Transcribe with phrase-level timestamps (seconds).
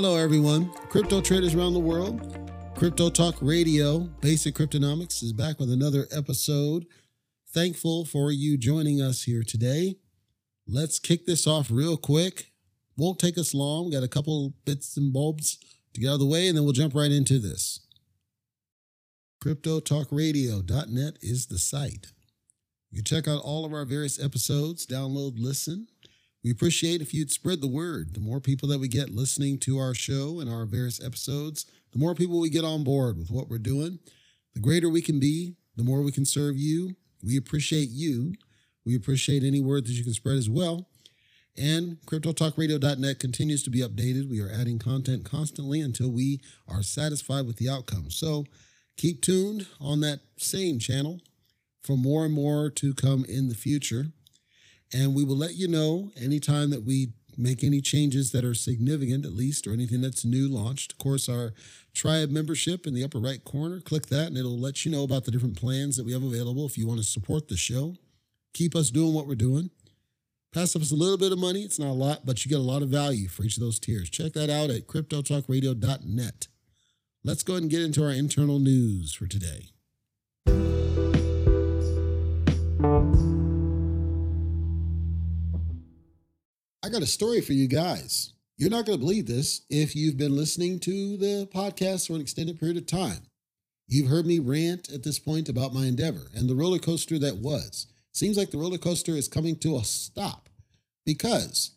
[0.00, 0.70] Hello, everyone.
[0.90, 2.20] Crypto traders around the world.
[2.76, 6.86] Crypto Talk Radio, Basic Cryptonomics, is back with another episode.
[7.52, 9.96] Thankful for you joining us here today.
[10.68, 12.52] Let's kick this off real quick.
[12.96, 13.90] Won't take us long.
[13.90, 15.58] Got a couple bits and bulbs
[15.94, 17.80] to get out of the way, and then we'll jump right into this.
[19.42, 22.12] CryptoTalkRadio.net is the site.
[22.92, 25.88] You can check out all of our various episodes, download, listen.
[26.48, 28.14] We appreciate if you'd spread the word.
[28.14, 31.98] The more people that we get listening to our show and our various episodes, the
[31.98, 33.98] more people we get on board with what we're doing,
[34.54, 36.96] the greater we can be, the more we can serve you.
[37.22, 38.32] We appreciate you.
[38.86, 40.88] We appreciate any word that you can spread as well.
[41.54, 44.30] And CryptoTalkRadio.net continues to be updated.
[44.30, 48.10] We are adding content constantly until we are satisfied with the outcome.
[48.10, 48.46] So
[48.96, 51.20] keep tuned on that same channel
[51.82, 54.12] for more and more to come in the future.
[54.92, 59.24] And we will let you know anytime that we make any changes that are significant,
[59.24, 60.92] at least, or anything that's new launched.
[60.92, 61.52] Of course, our
[61.94, 65.24] tribe membership in the upper right corner, click that and it'll let you know about
[65.24, 67.96] the different plans that we have available if you want to support the show.
[68.54, 69.70] Keep us doing what we're doing.
[70.52, 71.62] Pass us a little bit of money.
[71.62, 73.78] It's not a lot, but you get a lot of value for each of those
[73.78, 74.08] tiers.
[74.10, 76.48] Check that out at cryptotalkradio.net.
[77.22, 79.68] Let's go ahead and get into our internal news for today.
[86.98, 88.32] Got a story for you guys.
[88.56, 92.20] You're not going to believe this if you've been listening to the podcast for an
[92.20, 93.22] extended period of time.
[93.86, 97.36] You've heard me rant at this point about my endeavor and the roller coaster that
[97.36, 97.86] was.
[98.10, 100.48] Seems like the roller coaster is coming to a stop
[101.06, 101.76] because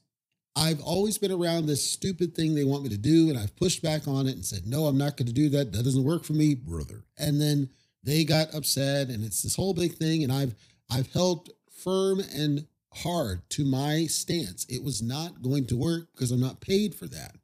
[0.56, 3.84] I've always been around this stupid thing they want me to do, and I've pushed
[3.84, 5.72] back on it and said, no, I'm not going to do that.
[5.72, 7.03] That doesn't work for me, brother.
[7.19, 7.69] And then
[8.01, 10.24] they got upset, and it's this whole big thing.
[10.24, 10.56] And I've
[10.90, 11.51] I've held
[11.84, 14.66] firm and hard to my stance.
[14.66, 17.35] It was not going to work because I'm not paid for that.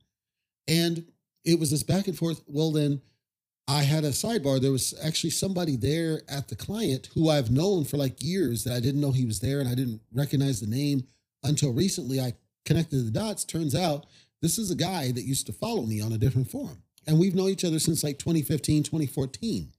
[0.68, 1.06] And
[1.46, 2.42] it was this back and forth.
[2.48, 3.02] Well, then
[3.68, 4.62] I had a sidebar.
[4.62, 8.74] There was actually somebody there at the client who I've known for like years that
[8.74, 11.08] I didn't know he was there and I didn't recognize the name
[11.44, 12.20] until recently.
[12.20, 12.34] I
[12.66, 13.46] connected the dots.
[13.46, 14.06] Turns out
[14.42, 16.84] this is a guy that used to follow me on a different forum.
[17.06, 19.70] And we've known each other since like 2015, 2014.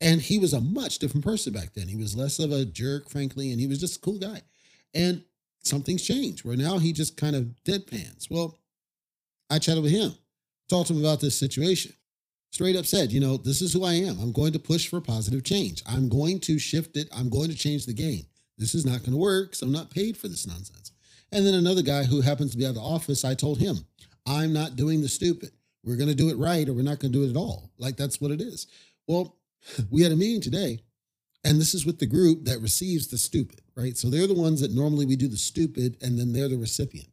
[0.00, 1.86] And he was a much different person back then.
[1.86, 4.42] He was less of a jerk, frankly, and he was just a cool guy.
[4.94, 5.24] And
[5.62, 8.30] something's changed where now he just kind of deadpans.
[8.30, 8.58] Well,
[9.50, 10.14] I chatted with him,
[10.68, 11.92] talked to him about this situation.
[12.50, 14.18] Straight up said, you know, this is who I am.
[14.20, 15.82] I'm going to push for positive change.
[15.86, 17.08] I'm going to shift it.
[17.16, 18.26] I'm going to change the game.
[18.58, 20.92] This is not going to work because I'm not paid for this nonsense.
[21.32, 23.76] And then another guy who happens to be at the office, I told him,
[24.26, 25.50] I'm not doing the stupid.
[25.82, 27.70] We're going to do it right or we're not going to do it at all.
[27.78, 28.66] Like that's what it is.
[29.06, 29.36] Well,
[29.90, 30.80] we had a meeting today
[31.44, 33.96] and this is with the group that receives the stupid, right?
[33.96, 37.08] So they're the ones that normally we do the stupid and then they're the recipient.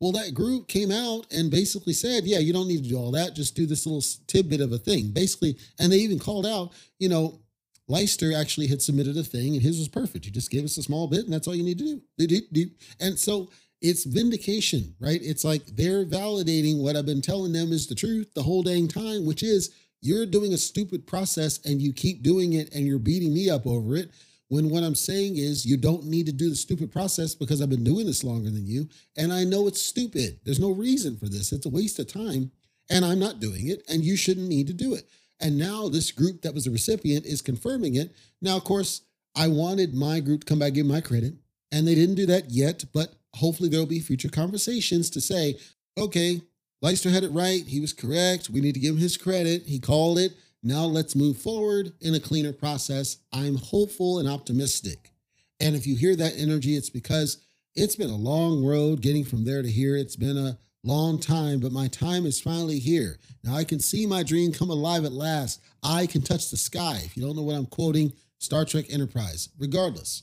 [0.00, 3.10] Well, that group came out and basically said, yeah, you don't need to do all
[3.12, 3.34] that.
[3.34, 5.10] Just do this little tidbit of a thing.
[5.10, 7.40] Basically, and they even called out, you know,
[7.88, 10.26] Leister actually had submitted a thing and his was perfect.
[10.26, 12.70] You just gave us a small bit and that's all you need to do.
[13.00, 15.20] And so it's vindication, right?
[15.22, 18.88] It's like they're validating what I've been telling them is the truth the whole dang
[18.88, 22.98] time, which is you're doing a stupid process and you keep doing it and you're
[22.98, 24.10] beating me up over it.
[24.48, 27.68] When what I'm saying is you don't need to do the stupid process because I've
[27.68, 28.88] been doing this longer than you.
[29.16, 30.40] And I know it's stupid.
[30.44, 31.52] There's no reason for this.
[31.52, 32.50] It's a waste of time.
[32.90, 33.82] And I'm not doing it.
[33.88, 35.06] And you shouldn't need to do it.
[35.40, 38.14] And now this group that was a recipient is confirming it.
[38.40, 39.02] Now, of course,
[39.36, 41.34] I wanted my group to come back, give my credit.
[41.70, 42.84] And they didn't do that yet.
[42.94, 45.58] But hopefully there'll be future conversations to say,
[45.98, 46.40] okay,
[46.80, 47.64] Leister had it right.
[47.66, 48.48] He was correct.
[48.48, 49.64] We need to give him his credit.
[49.66, 50.32] He called it.
[50.62, 53.18] Now let's move forward in a cleaner process.
[53.32, 55.12] I'm hopeful and optimistic.
[55.60, 57.44] And if you hear that energy, it's because
[57.74, 59.96] it's been a long road getting from there to here.
[59.96, 63.18] It's been a long time, but my time is finally here.
[63.44, 65.60] Now I can see my dream come alive at last.
[65.82, 67.00] I can touch the sky.
[67.04, 69.48] If you don't know what I'm quoting, Star Trek Enterprise.
[69.58, 70.22] Regardless,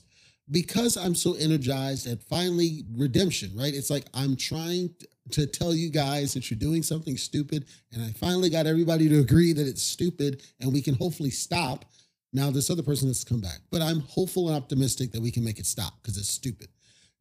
[0.50, 3.74] because I'm so energized at finally redemption, right?
[3.74, 7.66] It's like I'm trying to tell you guys that you're doing something stupid.
[7.92, 11.84] And I finally got everybody to agree that it's stupid and we can hopefully stop.
[12.32, 15.44] Now, this other person has come back, but I'm hopeful and optimistic that we can
[15.44, 16.68] make it stop because it's stupid.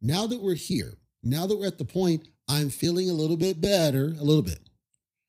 [0.02, 0.94] Now that we're here,
[1.24, 4.60] now that we're at the point, I'm feeling a little bit better, a little bit.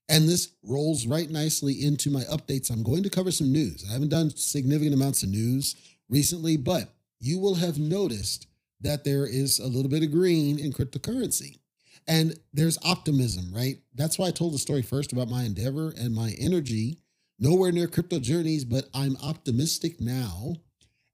[0.09, 2.69] And this rolls right nicely into my updates.
[2.69, 3.85] I'm going to cover some news.
[3.89, 5.75] I haven't done significant amounts of news
[6.09, 8.47] recently, but you will have noticed
[8.81, 11.59] that there is a little bit of green in cryptocurrency.
[12.07, 13.77] And there's optimism, right?
[13.93, 16.99] That's why I told the story first about my endeavor and my energy.
[17.39, 20.55] Nowhere near crypto journeys, but I'm optimistic now.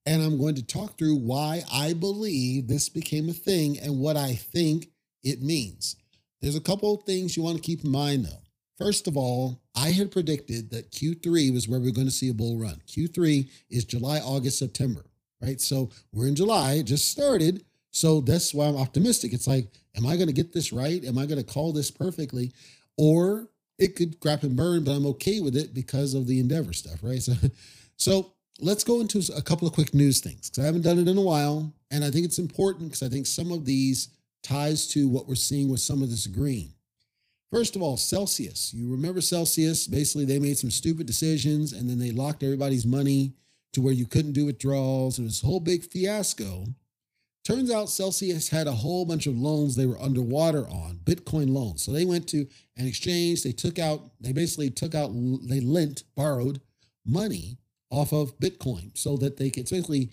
[0.06, 4.18] And I'm going to talk through why I believe this became a thing and what
[4.18, 4.90] I think
[5.24, 5.96] it means.
[6.42, 8.44] There's a couple of things you want to keep in mind, though.
[8.78, 12.30] First of all, I had predicted that Q3 was where we are going to see
[12.30, 12.82] a bull run.
[12.88, 15.06] Q3 is July, August, September,
[15.42, 15.62] right?
[15.62, 17.64] So we're in July, just started.
[17.94, 19.34] So that's why I'm optimistic.
[19.34, 21.04] It's like, am I going to get this right?
[21.06, 22.52] Am I going to call this perfectly?
[22.98, 23.48] Or
[23.78, 27.00] it could crap and burn, but I'm okay with it because of the Endeavor stuff,
[27.04, 27.22] right?
[27.22, 27.34] So,
[27.96, 31.08] so let's go into a couple of quick news things because I haven't done it
[31.08, 31.72] in a while.
[31.92, 34.10] And I think it's important because I think some of these
[34.42, 36.74] ties to what we're seeing with some of this green.
[37.52, 38.74] First of all, Celsius.
[38.74, 39.86] You remember Celsius?
[39.86, 43.34] Basically, they made some stupid decisions and then they locked everybody's money
[43.74, 45.20] to where you couldn't do withdrawals.
[45.20, 46.66] It was a whole big fiasco.
[47.44, 51.84] Turns out Celsius had a whole bunch of loans they were underwater on, Bitcoin loans.
[51.84, 52.48] So they went to
[52.78, 55.12] an exchange, they took out, they basically took out,
[55.44, 56.62] they lent, borrowed
[57.06, 57.58] money
[57.90, 60.10] off of Bitcoin so that they could basically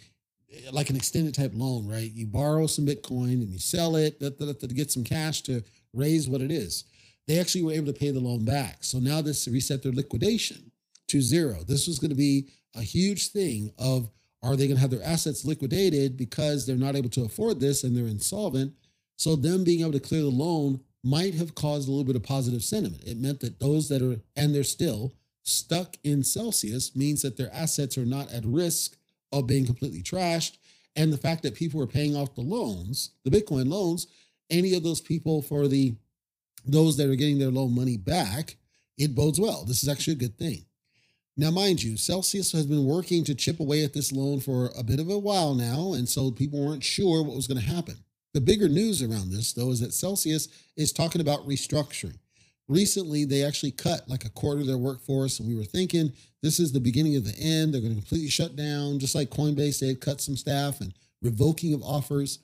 [0.72, 2.10] like an extended type loan, right?
[2.12, 5.62] You borrow some Bitcoin and you sell it to get some cash to
[5.92, 6.84] raise what it is
[7.30, 8.78] they actually were able to pay the loan back.
[8.80, 10.72] So now this reset their liquidation
[11.06, 11.62] to zero.
[11.62, 14.10] This was going to be a huge thing of
[14.42, 17.84] are they going to have their assets liquidated because they're not able to afford this
[17.84, 18.72] and they're insolvent?
[19.16, 22.22] So them being able to clear the loan might have caused a little bit of
[22.22, 23.02] positive sentiment.
[23.04, 27.52] It meant that those that are and they're still stuck in Celsius means that their
[27.52, 28.96] assets are not at risk
[29.32, 30.58] of being completely trashed.
[30.96, 34.06] And the fact that people are paying off the loans, the Bitcoin loans,
[34.50, 35.94] any of those people for the
[36.66, 38.56] those that are getting their loan money back,
[38.98, 39.64] it bodes well.
[39.64, 40.64] This is actually a good thing.
[41.36, 44.82] Now, mind you, Celsius has been working to chip away at this loan for a
[44.82, 47.96] bit of a while now, and so people weren't sure what was going to happen.
[48.34, 52.18] The bigger news around this, though, is that Celsius is talking about restructuring.
[52.68, 56.12] Recently, they actually cut like a quarter of their workforce, and we were thinking
[56.42, 57.72] this is the beginning of the end.
[57.72, 60.94] They're going to completely shut down, just like Coinbase, they had cut some staff and
[61.22, 62.40] revoking of offers.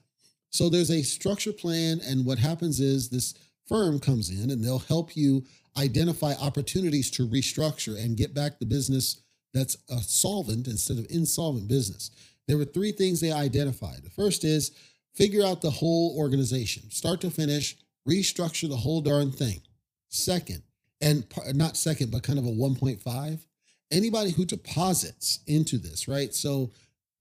[0.50, 3.34] So there's a structure plan, and what happens is this
[3.68, 5.44] firm comes in and they'll help you
[5.76, 11.68] identify opportunities to restructure and get back the business that's a solvent instead of insolvent
[11.68, 12.10] business.
[12.46, 14.02] There were three things they identified.
[14.02, 14.72] The first is
[15.14, 17.76] figure out the whole organization, start to finish,
[18.08, 19.62] restructure the whole darn thing.
[20.08, 20.62] Second,
[21.00, 21.24] and
[21.54, 23.38] not second, but kind of a 1.5,
[23.90, 26.34] anybody who deposits into this, right?
[26.34, 26.70] So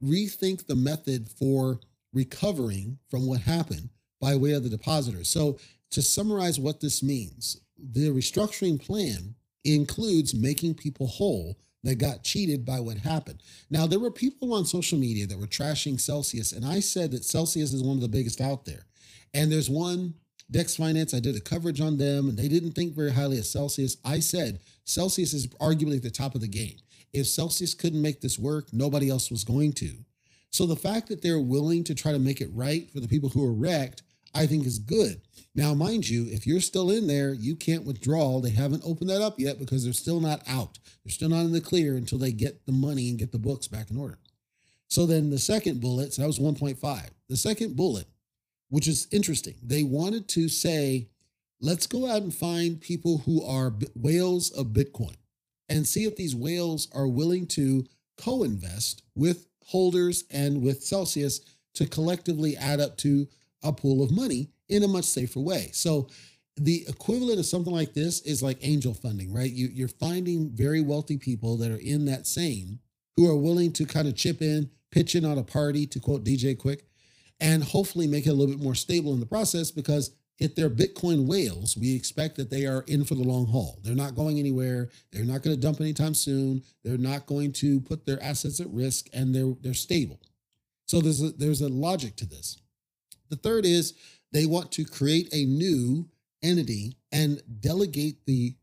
[0.04, 1.80] rethink the method for
[2.14, 3.90] recovering from what happened
[4.22, 5.30] by way of the depositors.
[5.30, 5.58] So
[5.96, 12.66] to summarize what this means, the restructuring plan includes making people whole that got cheated
[12.66, 13.42] by what happened.
[13.70, 17.24] Now, there were people on social media that were trashing Celsius, and I said that
[17.24, 18.88] Celsius is one of the biggest out there.
[19.34, 20.16] And there's one,
[20.52, 23.46] Dex Finance, I did a coverage on them, and they didn't think very highly of
[23.46, 23.96] Celsius.
[24.04, 26.76] I said Celsius is arguably at the top of the game.
[27.14, 29.94] If Celsius couldn't make this work, nobody else was going to.
[30.52, 33.30] So the fact that they're willing to try to make it right for the people
[33.30, 34.04] who are wrecked
[34.36, 35.22] I think is good.
[35.56, 38.42] Now, mind you, if you're still in there, you can't withdraw.
[38.42, 40.78] They haven't opened that up yet because they're still not out.
[41.04, 43.68] They're still not in the clear until they get the money and get the books
[43.68, 44.20] back in order.
[44.90, 47.10] So then the second bullet, so that was 1.5.
[47.30, 48.06] The second bullet,
[48.70, 51.08] which is interesting, they wanted to say,
[51.62, 55.16] let's go out and find people who are whales of Bitcoin
[55.70, 57.86] and see if these whales are willing to
[58.18, 61.40] co invest with holders and with Celsius
[61.74, 63.28] to collectively add up to
[63.64, 65.70] a pool of money in a much safer way.
[65.74, 66.08] So
[66.58, 69.52] the equivalent of something like this is like angel funding, right?
[69.52, 72.80] You, you're finding very wealthy people that are in that same
[73.18, 76.24] who are willing to kind of chip in, pitch in on a party, to quote
[76.24, 76.82] DJ Quik,
[77.40, 80.70] and hopefully make it a little bit more stable in the process because if they're
[80.70, 83.80] Bitcoin whales, we expect that they are in for the long haul.
[83.84, 84.90] They're not going anywhere.
[85.12, 86.62] They're not going to dump anytime soon.
[86.84, 90.20] They're not going to put their assets at risk and they're they're stable.
[90.88, 92.58] So there's a, there's a logic to this.
[93.30, 93.94] The third is
[94.32, 96.10] they want to create a new
[96.44, 98.56] entity and delegate the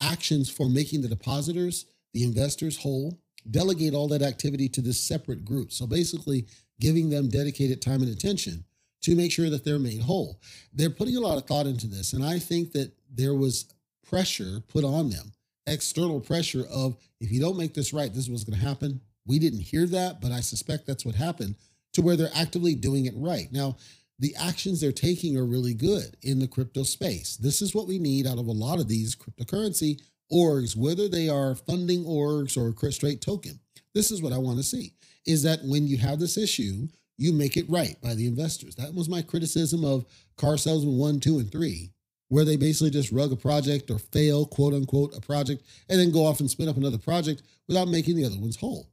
[0.00, 3.18] actions for making the depositors, the investors whole,
[3.50, 5.72] delegate all that activity to this separate group.
[5.72, 6.46] So basically,
[6.80, 8.64] giving them dedicated time and attention
[9.02, 10.40] to make sure that they're made whole.
[10.72, 12.12] They're putting a lot of thought into this.
[12.12, 13.72] And I think that there was
[14.06, 15.32] pressure put on them,
[15.66, 19.00] external pressure of if you don't make this right, this is what's going to happen.
[19.26, 21.56] We didn't hear that, but I suspect that's what happened
[21.94, 23.48] to where they're actively doing it right.
[23.50, 23.76] Now,
[24.18, 27.36] the actions they're taking are really good in the crypto space.
[27.36, 30.00] This is what we need out of a lot of these cryptocurrency
[30.32, 33.60] orgs, whether they are funding orgs or straight token.
[33.94, 34.92] This is what I want to see
[35.26, 38.74] is that when you have this issue, you make it right by the investors.
[38.76, 40.06] That was my criticism of
[40.36, 41.90] car salesman one, two, and three,
[42.28, 46.12] where they basically just rug a project or fail, quote unquote, a project, and then
[46.12, 48.88] go off and spin up another project without making the other ones whole.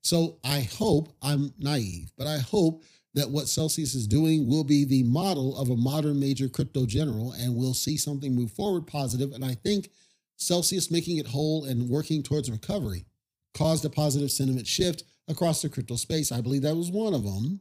[0.00, 4.84] So I hope I'm naive, but I hope that what Celsius is doing will be
[4.84, 9.32] the model of a modern major crypto general, and we'll see something move forward positive.
[9.32, 9.90] And I think
[10.36, 13.04] Celsius making it whole and working towards recovery
[13.54, 16.32] caused a positive sentiment shift across the crypto space.
[16.32, 17.60] I believe that was one of them.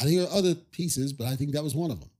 [0.00, 2.10] I think there are other pieces, but I think that was one of them.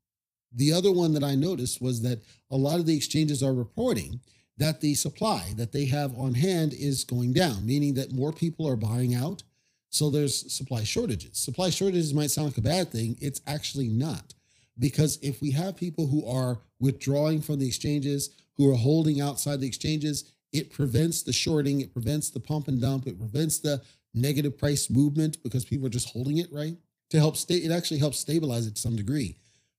[0.55, 4.21] The other one that I noticed was that a lot of the exchanges are reporting
[4.57, 8.67] that the supply that they have on hand is going down, meaning that more people
[8.69, 9.43] are buying out.
[9.91, 11.39] So there's supply shortages.
[11.39, 13.17] Supply shortages might sound like a bad thing.
[13.21, 14.35] It's actually not.
[14.79, 19.61] Because if we have people who are withdrawing from the exchanges, who are holding outside
[19.61, 23.83] the exchanges, it prevents the shorting, it prevents the pump and dump, it prevents the
[24.15, 26.77] negative price movement because people are just holding it, right?
[27.11, 29.37] To help stay, it actually helps stabilize it to some degree.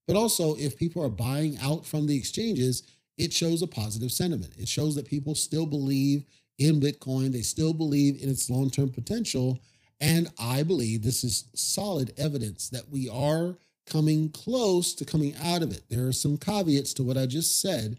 [0.07, 2.83] But also, if people are buying out from the exchanges,
[3.17, 4.53] it shows a positive sentiment.
[4.57, 6.25] It shows that people still believe
[6.57, 9.59] in Bitcoin, they still believe in its long term potential.
[9.99, 15.61] And I believe this is solid evidence that we are coming close to coming out
[15.61, 15.83] of it.
[15.89, 17.97] There are some caveats to what I just said,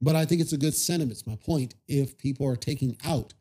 [0.00, 1.12] but I think it's a good sentiment.
[1.12, 1.74] It's my point.
[1.86, 3.34] If people are taking out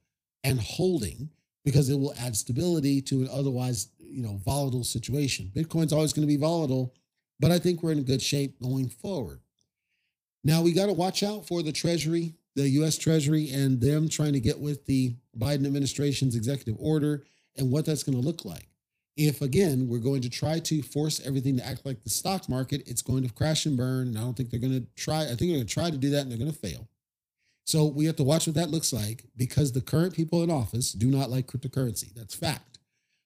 [0.44, 1.30] and holding,
[1.64, 5.52] because it will add stability to an otherwise, you know, volatile situation.
[5.54, 6.94] Bitcoin's always going to be volatile,
[7.40, 9.40] but I think we're in good shape going forward.
[10.44, 14.34] Now we got to watch out for the Treasury, the US Treasury, and them trying
[14.34, 17.24] to get with the Biden administration's executive order
[17.58, 18.68] and what that's going to look like.
[19.18, 22.84] If again we're going to try to force everything to act like the stock market
[22.86, 25.28] it's going to crash and burn and i don't think they're going to try i
[25.28, 26.88] think they're going to try to do that and they're going to fail.
[27.66, 30.92] So we have to watch what that looks like because the current people in office
[30.92, 32.14] do not like cryptocurrency.
[32.14, 32.78] That's fact.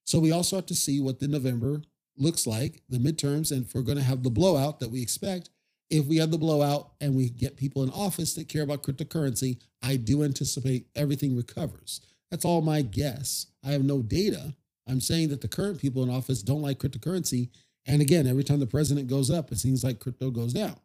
[0.06, 1.82] So we also have to see what the november
[2.18, 5.50] looks like the midterms and if we're going to have the blowout that we expect.
[5.90, 9.58] If we have the blowout and we get people in office that care about cryptocurrency
[9.82, 14.54] i do anticipate everything recovers that's all my guess i have no data
[14.90, 17.50] I'm saying that the current people in office don't like cryptocurrency.
[17.86, 20.76] And again, every time the president goes up, it seems like crypto goes down.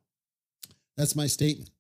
[0.97, 1.71] That's my statement.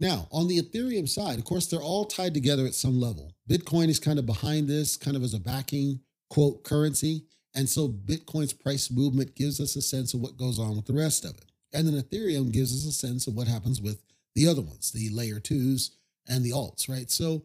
[0.00, 3.32] Now, on the Ethereum side, of course, they're all tied together at some level.
[3.48, 7.24] Bitcoin is kind of behind this, kind of as a backing quote currency.
[7.54, 10.94] And so Bitcoin's price movement gives us a sense of what goes on with the
[10.94, 11.44] rest of it.
[11.72, 14.02] And then Ethereum gives us a sense of what happens with
[14.34, 15.92] the other ones, the layer twos
[16.28, 17.10] and the alts, right?
[17.10, 17.44] So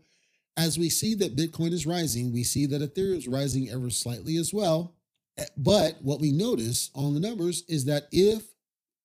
[0.58, 4.38] as we see that Bitcoin is rising, we see that Ethereum is rising ever slightly
[4.38, 4.96] as well.
[5.38, 8.44] Eh, but what we notice on the numbers is that if,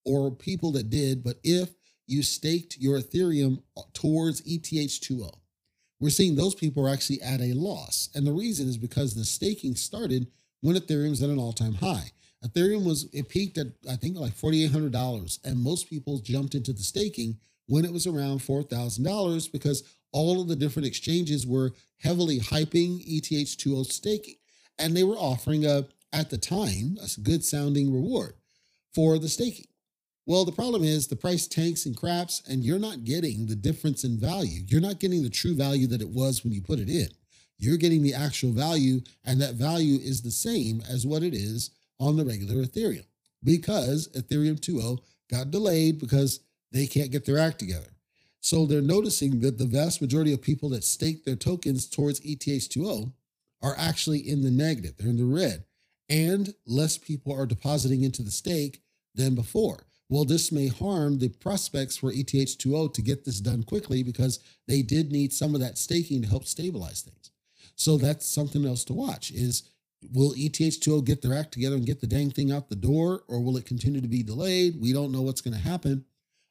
[0.04, 1.71] or people that did, but if
[2.06, 5.30] you staked your Ethereum uh, towards ETH2O,
[6.00, 8.09] we're seeing those people are actually at a loss.
[8.14, 10.26] And the reason is because the staking started
[10.61, 12.11] when Ethereum's at an all time high.
[12.44, 15.38] Ethereum was, it peaked at, I think, like $4,800.
[15.44, 20.49] And most people jumped into the staking when it was around $4,000 because all of
[20.49, 24.37] the different exchanges were heavily hyping ETH2O staking.
[24.78, 28.35] And they were offering a, at the time, a good sounding reward
[28.95, 29.66] for the staking.
[30.26, 34.04] Well, the problem is the price tanks and craps, and you're not getting the difference
[34.04, 34.62] in value.
[34.69, 37.09] You're not getting the true value that it was when you put it in.
[37.59, 41.71] You're getting the actual value, and that value is the same as what it is
[41.99, 43.04] on the regular Ethereum
[43.45, 44.99] because Ethereum 2.0
[45.31, 46.40] got delayed because
[46.71, 47.91] they can't get their act together.
[48.42, 53.12] So they're noticing that the vast majority of people that stake their tokens towards ETH2O
[53.62, 54.96] are actually in the negative.
[54.99, 55.64] They're in the red.
[56.11, 58.82] And less people are depositing into the stake
[59.14, 59.87] than before.
[60.08, 64.82] Well, this may harm the prospects for ETH2O to get this done quickly because they
[64.82, 67.30] did need some of that staking to help stabilize things.
[67.76, 69.62] So that's something else to watch is
[70.12, 73.40] will ETH2O get their act together and get the dang thing out the door or
[73.40, 74.80] will it continue to be delayed?
[74.80, 76.04] We don't know what's going to happen,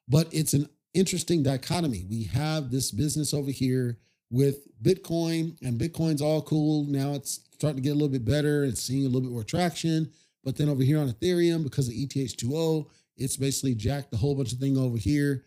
[0.07, 2.05] but it's an interesting dichotomy.
[2.10, 3.98] We have this business over here
[4.29, 6.86] with Bitcoin, and Bitcoin's all cool.
[6.86, 8.63] Now it's starting to get a little bit better.
[8.63, 10.12] It's seeing a little bit more traction.
[10.43, 14.53] But then over here on Ethereum, because of ETH2O, it's basically jacked a whole bunch
[14.53, 15.45] of thing over here.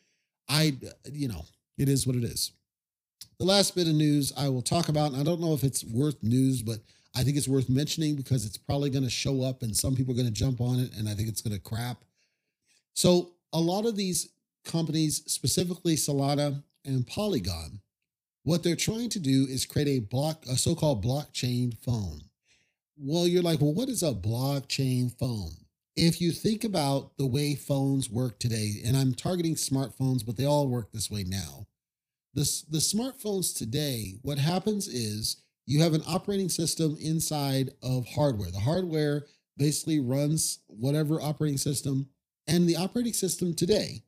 [0.48, 0.76] I,
[1.10, 1.44] you know,
[1.78, 2.52] it is what it is.
[3.38, 5.84] The last bit of news I will talk about, and I don't know if it's
[5.84, 6.78] worth news, but
[7.16, 10.12] I think it's worth mentioning because it's probably going to show up and some people
[10.12, 12.04] are going to jump on it, and I think it's going to crap.
[12.94, 14.30] So, a lot of these
[14.64, 17.80] companies, specifically Solana and Polygon,
[18.42, 22.20] what they're trying to do is create a block, a so-called blockchain phone.
[22.96, 25.52] Well, you're like, well, what is a blockchain phone?
[25.96, 30.44] If you think about the way phones work today, and I'm targeting smartphones, but they
[30.44, 31.66] all work this way now.
[32.34, 38.50] The, the smartphones today, what happens is you have an operating system inside of hardware.
[38.50, 39.24] The hardware
[39.56, 42.08] basically runs whatever operating system,
[42.46, 44.02] and the operating system today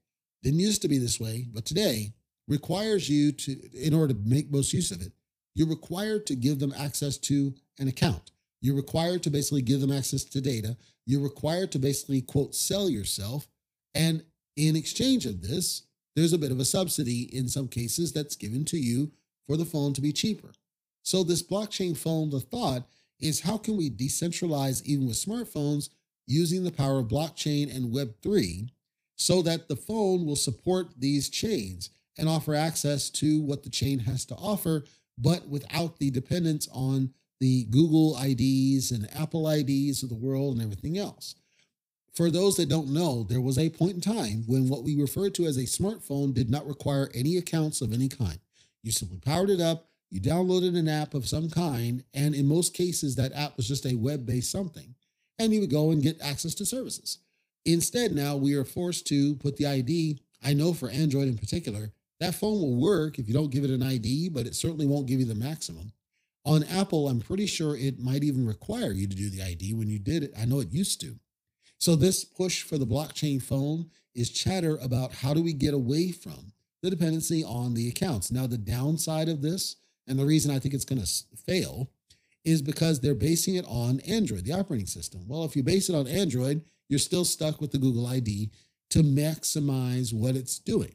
[0.46, 2.12] didn't used to be this way, but today
[2.46, 5.12] requires you to, in order to make most use of it,
[5.56, 8.30] you're required to give them access to an account.
[8.60, 10.76] You're required to basically give them access to data.
[11.04, 13.48] You're required to basically, quote, sell yourself.
[13.92, 14.22] And
[14.56, 15.82] in exchange of this,
[16.14, 19.10] there's a bit of a subsidy in some cases that's given to you
[19.48, 20.52] for the phone to be cheaper.
[21.02, 22.84] So, this blockchain phone, the thought
[23.18, 25.88] is how can we decentralize even with smartphones
[26.26, 28.68] using the power of blockchain and Web3
[29.16, 33.98] so that the phone will support these chains and offer access to what the chain
[34.00, 34.84] has to offer,
[35.18, 40.62] but without the dependence on the Google IDs and Apple IDs of the world and
[40.62, 41.34] everything else.
[42.14, 45.28] For those that don't know, there was a point in time when what we refer
[45.30, 48.38] to as a smartphone did not require any accounts of any kind.
[48.82, 52.72] You simply powered it up, you downloaded an app of some kind, and in most
[52.72, 54.94] cases, that app was just a web based something,
[55.38, 57.18] and you would go and get access to services.
[57.66, 60.20] Instead, now we are forced to put the ID.
[60.42, 63.70] I know for Android in particular, that phone will work if you don't give it
[63.70, 65.92] an ID, but it certainly won't give you the maximum.
[66.44, 69.88] On Apple, I'm pretty sure it might even require you to do the ID when
[69.88, 70.32] you did it.
[70.38, 71.18] I know it used to.
[71.78, 76.12] So, this push for the blockchain phone is chatter about how do we get away
[76.12, 78.30] from the dependency on the accounts.
[78.30, 81.90] Now, the downside of this, and the reason I think it's going to fail,
[82.44, 85.26] is because they're basing it on Android, the operating system.
[85.26, 88.50] Well, if you base it on Android, you're still stuck with the Google ID
[88.90, 90.94] to maximize what it's doing.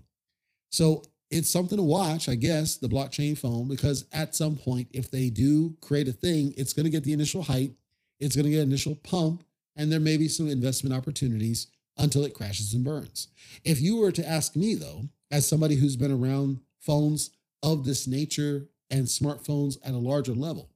[0.69, 5.09] So it's something to watch, I guess, the blockchain phone, because at some point, if
[5.09, 7.71] they do create a thing, it's going to get the initial height,
[8.19, 9.43] it's going to get initial pump,
[9.75, 11.67] and there may be some investment opportunities
[11.97, 13.27] until it crashes and burns.
[13.63, 17.31] If you were to ask me, though, as somebody who's been around phones
[17.63, 20.69] of this nature and smartphones at a larger level,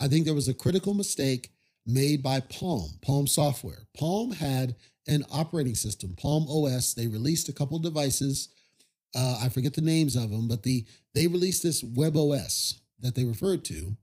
[0.00, 1.50] I think there was a critical mistake
[1.88, 3.86] made by Palm, Palm Software.
[3.96, 4.76] Palm had
[5.08, 6.92] an operating system, Palm OS.
[6.94, 8.50] They released a couple devices.
[9.16, 13.14] Uh, I forget the names of them, but the they released this Web OS that
[13.14, 13.96] they referred to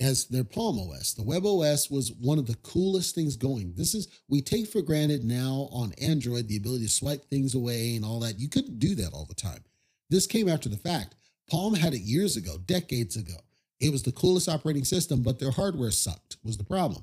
[0.00, 1.14] as their Palm OS.
[1.14, 3.72] The Web OS was one of the coolest things going.
[3.74, 7.96] This is we take for granted now on Android the ability to swipe things away
[7.96, 8.38] and all that.
[8.38, 9.64] You couldn't do that all the time.
[10.10, 11.14] This came after the fact.
[11.50, 13.36] Palm had it years ago, decades ago.
[13.80, 17.02] It was the coolest operating system, but their hardware sucked, was the problem.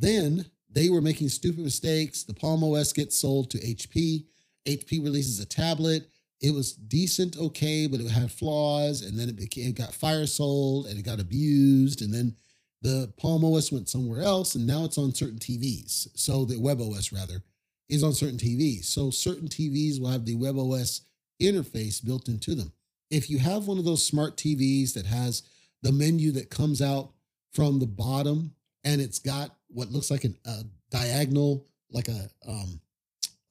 [0.00, 2.22] Then they were making stupid mistakes.
[2.22, 4.24] The Palm OS gets sold to HP.
[4.66, 6.08] HP releases a tablet.
[6.40, 9.02] It was decent, okay, but it had flaws.
[9.02, 12.00] And then it became it got fire sold and it got abused.
[12.00, 12.36] And then
[12.82, 16.08] the Palm OS went somewhere else, and now it's on certain TVs.
[16.14, 17.42] So the Web OS rather
[17.90, 18.84] is on certain TVs.
[18.84, 21.02] So certain TVs will have the Web OS
[21.42, 22.72] interface built into them.
[23.10, 25.42] If you have one of those smart TVs that has
[25.82, 27.12] the menu that comes out
[27.52, 32.80] from the bottom and it's got what looks like an, a diagonal, like a um,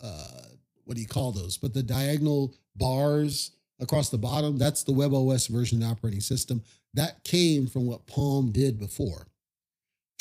[0.02, 0.42] uh,
[0.86, 1.58] what do you call those?
[1.58, 6.64] But the diagonal bars across the bottom, that's the WebOS version of the operating system.
[6.94, 9.28] That came from what Palm did before.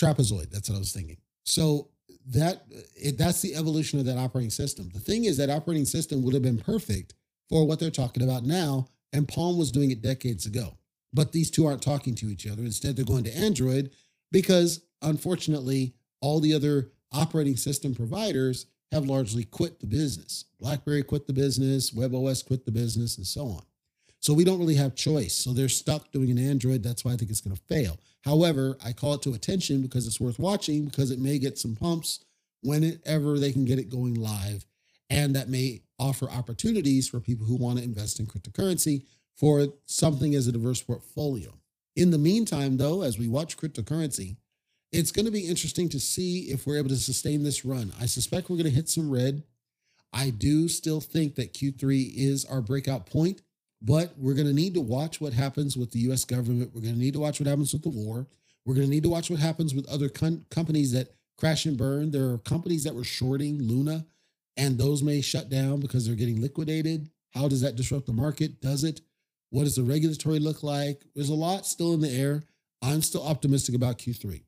[0.01, 1.17] Trapezoid, that's what I was thinking.
[1.45, 1.89] So
[2.27, 4.91] that it, that's the evolution of that operating system.
[4.93, 7.15] The thing is that operating system would have been perfect
[7.49, 10.77] for what they're talking about now, and Palm was doing it decades ago.
[11.13, 12.63] But these two aren't talking to each other.
[12.63, 13.91] Instead, they're going to Android
[14.31, 20.45] because unfortunately, all the other operating system providers have largely quit the business.
[20.61, 23.63] BlackBerry quit the business, WebOS quit the business, and so on.
[24.21, 25.35] So we don't really have choice.
[25.35, 26.83] So they're stuck doing an Android.
[26.83, 27.99] That's why I think it's going to fail.
[28.25, 31.77] However, I call it to attention because it's worth watching because it may get some
[31.77, 32.25] pumps
[32.63, 34.65] whenever they can get it going live.
[35.11, 39.05] And that may offer opportunities for people who want to invest in cryptocurrency
[39.37, 41.55] for something as a diverse portfolio.
[41.95, 44.37] In the meantime, though, as we watch cryptocurrency,
[44.93, 47.93] it's going to be interesting to see if we're able to sustain this run.
[48.01, 49.43] I suspect we're going to hit some red.
[50.13, 53.43] I do still think that Q3 is our breakout point,
[53.83, 56.71] but we're going to need to watch what happens with the US government.
[56.75, 58.27] We're going to need to watch what happens with the war.
[58.65, 61.77] We're going to need to watch what happens with other com- companies that crash and
[61.77, 62.11] burn.
[62.11, 64.07] There are companies that were shorting Luna,
[64.57, 67.11] and those may shut down because they're getting liquidated.
[67.33, 68.61] How does that disrupt the market?
[68.61, 69.03] Does it?
[69.51, 71.05] What does the regulatory look like?
[71.15, 72.43] There's a lot still in the air.
[72.83, 74.43] I'm still optimistic about Q3.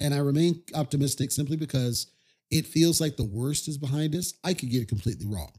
[0.00, 2.06] And I remain optimistic simply because
[2.50, 4.34] it feels like the worst is behind us.
[4.44, 5.52] I could get it completely wrong.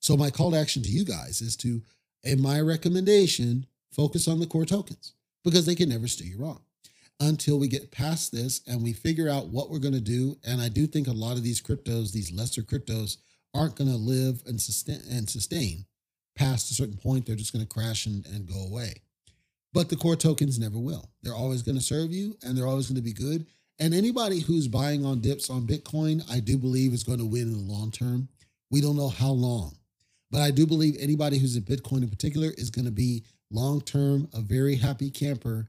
[0.00, 1.80] So, my call to action to you guys is to,
[2.22, 6.60] in my recommendation, focus on the core tokens because they can never steer you wrong
[7.20, 10.36] until we get past this and we figure out what we're going to do.
[10.44, 13.18] And I do think a lot of these cryptos, these lesser cryptos,
[13.54, 15.86] aren't going to live and sustain, and sustain
[16.34, 17.24] past a certain point.
[17.24, 19.02] They're just going to crash and, and go away.
[19.72, 21.10] But the core tokens never will.
[21.22, 23.46] They're always going to serve you and they're always going to be good.
[23.78, 27.42] And anybody who's buying on dips on Bitcoin, I do believe is going to win
[27.42, 28.28] in the long term.
[28.70, 29.76] We don't know how long,
[30.30, 33.80] but I do believe anybody who's in Bitcoin in particular is going to be long
[33.80, 35.68] term a very happy camper.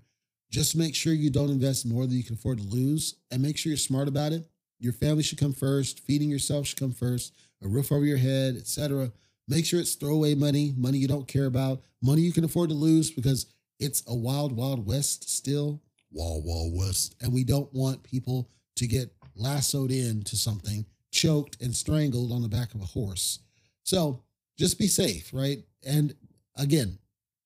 [0.52, 3.58] Just make sure you don't invest more than you can afford to lose and make
[3.58, 4.48] sure you're smart about it.
[4.80, 8.56] Your family should come first, feeding yourself should come first, a roof over your head,
[8.56, 9.12] etc.
[9.48, 12.76] Make sure it's throwaway money, money you don't care about, money you can afford to
[12.76, 13.48] lose because
[13.80, 15.82] it's a wild, wild west still.
[16.12, 17.16] Wild, wild west.
[17.22, 22.48] And we don't want people to get lassoed into something, choked and strangled on the
[22.48, 23.40] back of a horse.
[23.84, 24.24] So
[24.58, 25.60] just be safe, right?
[25.86, 26.16] And
[26.58, 26.98] again,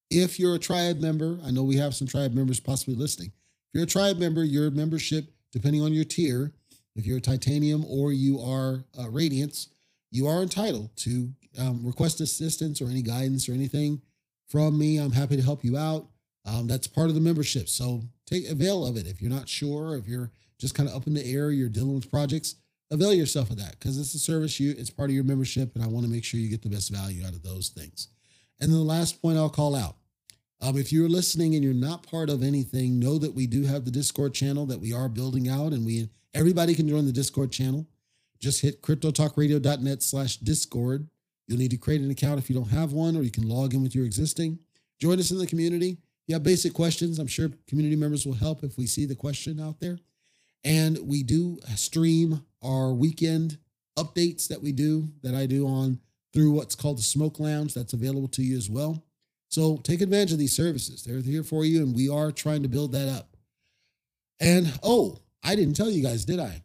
[0.09, 3.27] if you're a tribe member, I know we have some tribe members possibly listening.
[3.27, 6.51] If you're a tribe member, your membership, depending on your tier,
[6.95, 9.69] if you're a titanium or you are a radiance,
[10.11, 14.01] you are entitled to um, request assistance or any guidance or anything
[14.47, 14.97] from me.
[14.97, 16.07] I'm happy to help you out.
[16.45, 17.69] Um, that's part of the membership.
[17.69, 19.07] So take avail of it.
[19.07, 21.95] If you're not sure, if you're just kind of up in the air, you're dealing
[21.95, 22.55] with projects,
[22.91, 25.83] avail yourself of that because it's a service you it's part of your membership, and
[25.83, 28.09] I want to make sure you get the best value out of those things.
[28.59, 29.95] And then the last point I'll call out.
[30.61, 33.85] Um, if you're listening and you're not part of anything, know that we do have
[33.85, 37.51] the Discord channel that we are building out, and we everybody can join the Discord
[37.51, 37.87] channel.
[38.39, 41.07] Just hit cryptotalkradio.net slash Discord.
[41.47, 43.73] You'll need to create an account if you don't have one, or you can log
[43.73, 44.59] in with your existing.
[44.99, 45.97] Join us in the community.
[46.29, 49.59] You have basic questions, I'm sure community members will help if we see the question
[49.59, 49.97] out there.
[50.63, 53.57] And we do stream our weekend
[53.97, 55.99] updates that we do, that I do on
[56.31, 57.73] through what's called the Smoke Lounge.
[57.73, 59.03] That's available to you as well.
[59.47, 61.03] So take advantage of these services.
[61.03, 63.35] They're here for you, and we are trying to build that up.
[64.39, 66.61] And oh, I didn't tell you guys, did I?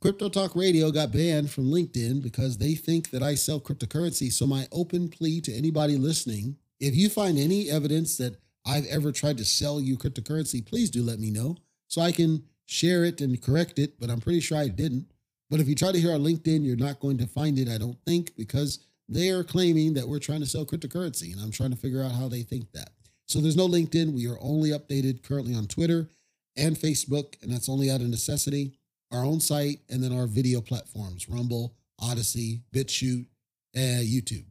[0.00, 4.32] Crypto Talk Radio got banned from LinkedIn because they think that I sell cryptocurrency.
[4.32, 9.12] So, my open plea to anybody listening if you find any evidence that I've ever
[9.12, 11.56] tried to sell you cryptocurrency, please do let me know
[11.88, 14.00] so I can share it and correct it.
[14.00, 15.06] But I'm pretty sure I didn't.
[15.48, 17.78] But if you try to hear on LinkedIn, you're not going to find it, I
[17.78, 21.32] don't think, because they are claiming that we're trying to sell cryptocurrency.
[21.32, 22.90] And I'm trying to figure out how they think that.
[23.26, 24.12] So there's no LinkedIn.
[24.12, 26.08] We are only updated currently on Twitter
[26.56, 28.72] and Facebook, and that's only out of necessity.
[29.12, 33.26] Our own site, and then our video platforms Rumble, Odysee, BitChute,
[33.74, 34.46] and YouTube.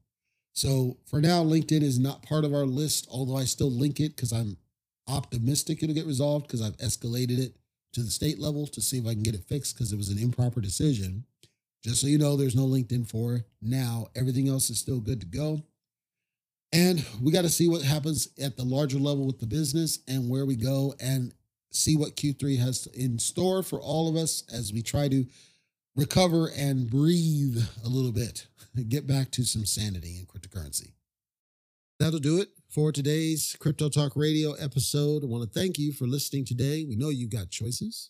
[0.56, 4.16] So for now, LinkedIn is not part of our list, although I still link it
[4.16, 4.58] because I'm
[5.08, 7.56] optimistic it'll get resolved because I've escalated it
[7.94, 10.10] to the state level to see if I can get it fixed because it was
[10.10, 11.26] an improper decision.
[11.84, 14.08] Just so you know, there's no LinkedIn for now.
[14.16, 15.62] Everything else is still good to go.
[16.74, 20.30] And we got to see what happens at the larger level with the business and
[20.30, 21.34] where we go and
[21.72, 25.26] see what Q3 has in store for all of us as we try to
[25.96, 28.48] recover and breathe a little bit,
[28.90, 30.92] get back to some sanity in cryptocurrency.
[32.00, 35.24] That'll do it for today's Crypto Talk Radio episode.
[35.24, 36.84] I want to thank you for listening today.
[36.84, 38.10] We know you've got choices.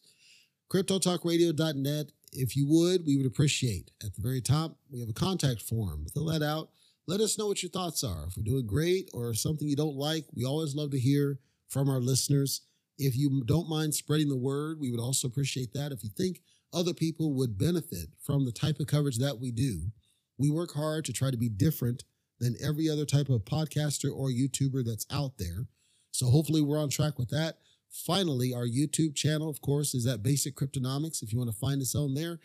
[0.74, 2.12] CryptoTalkRadio.net.
[2.34, 3.92] If you would, we would appreciate.
[4.04, 6.08] At the very top, we have a contact form.
[6.12, 6.70] Fill that out.
[7.08, 8.26] Let us know what your thoughts are.
[8.28, 11.38] If we're doing great or something you don't like, we always love to hear
[11.70, 12.62] from our listeners.
[12.98, 15.92] If you don't mind spreading the word, we would also appreciate that.
[15.92, 16.42] If you think
[16.74, 19.92] other people would benefit from the type of coverage that we do,
[20.38, 22.04] we work hard to try to be different
[22.40, 25.68] than every other type of podcaster or YouTuber that's out there.
[26.12, 27.58] So hopefully we're on track with that.
[27.90, 31.24] Finally, our YouTube channel, of course, is at Basic Cryptonomics.
[31.24, 32.40] If you want to find us on there,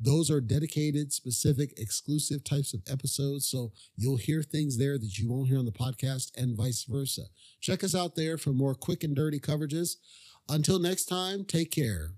[0.00, 3.48] those are dedicated, specific, exclusive types of episodes.
[3.48, 7.22] So you'll hear things there that you won't hear on the podcast and vice versa.
[7.60, 9.96] Check us out there for more quick and dirty coverages.
[10.48, 12.14] Until next time, take care.